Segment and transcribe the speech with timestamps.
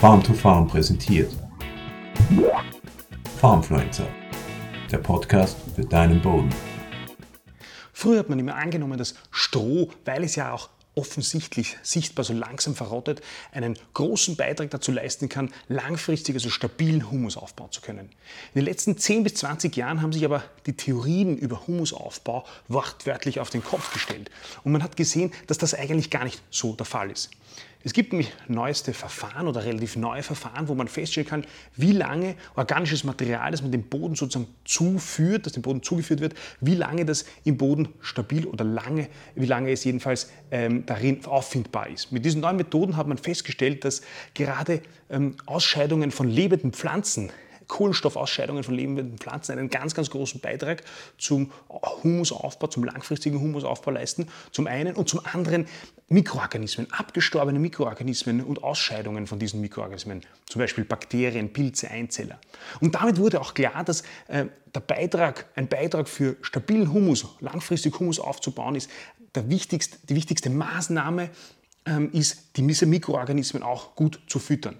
[0.00, 1.28] Farm to Farm präsentiert.
[3.40, 4.06] Farmfluencer,
[4.92, 6.54] der Podcast für deinen Boden.
[7.92, 12.76] Früher hat man immer angenommen, dass Stroh, weil es ja auch offensichtlich sichtbar so langsam
[12.76, 18.10] verrottet, einen großen Beitrag dazu leisten kann, langfristig, also stabilen Humus aufbauen zu können.
[18.54, 23.40] In den letzten 10 bis 20 Jahren haben sich aber die Theorien über Humusaufbau wortwörtlich
[23.40, 24.30] auf den Kopf gestellt.
[24.62, 27.30] Und man hat gesehen, dass das eigentlich gar nicht so der Fall ist.
[27.84, 31.44] Es gibt nämlich neueste Verfahren oder relativ neue Verfahren, wo man feststellen kann,
[31.76, 36.34] wie lange organisches Material, das man dem Boden sozusagen zuführt, das dem Boden zugeführt wird,
[36.60, 41.88] wie lange das im Boden stabil oder lange, wie lange es jedenfalls ähm, darin auffindbar
[41.88, 42.10] ist.
[42.10, 44.02] Mit diesen neuen Methoden hat man festgestellt, dass
[44.34, 47.30] gerade ähm, Ausscheidungen von lebenden Pflanzen
[47.68, 50.82] Kohlenstoffausscheidungen von lebenden Pflanzen einen ganz, ganz großen Beitrag
[51.18, 51.52] zum
[52.02, 54.26] Humusaufbau, zum langfristigen Humusaufbau leisten.
[54.50, 55.66] Zum einen und zum anderen
[56.10, 62.38] Mikroorganismen, abgestorbene Mikroorganismen und Ausscheidungen von diesen Mikroorganismen, zum Beispiel Bakterien, Pilze, Einzeller.
[62.80, 67.98] Und damit wurde auch klar, dass äh, der Beitrag, ein Beitrag für stabilen Humus, langfristig
[67.98, 68.90] Humus aufzubauen, ist
[69.34, 71.28] der wichtigste, die wichtigste Maßnahme
[71.84, 74.76] ähm, ist, diese Mikroorganismen auch gut zu füttern.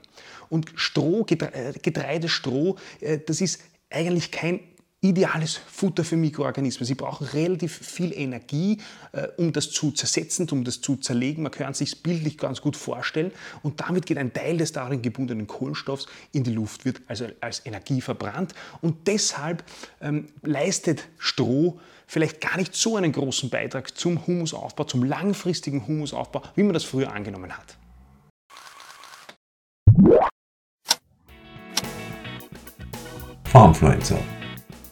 [0.48, 4.60] Und Stroh, äh, Getreide, Stroh, äh, das ist eigentlich kein
[5.00, 6.86] ideales Futter für Mikroorganismen.
[6.86, 8.78] Sie brauchen relativ viel Energie,
[9.12, 11.42] äh, um das zu zersetzen, um das zu zerlegen.
[11.42, 13.30] Man kann sich bildlich ganz gut vorstellen.
[13.62, 17.64] Und damit geht ein Teil des darin gebundenen Kohlenstoffs in die Luft, wird also als
[17.64, 18.54] Energie verbrannt.
[18.80, 19.62] Und deshalb
[20.00, 26.42] ähm, leistet Stroh vielleicht gar nicht so einen großen Beitrag zum Humusaufbau, zum langfristigen Humusaufbau,
[26.56, 27.76] wie man das früher angenommen hat.
[33.44, 34.18] Farmfluencer,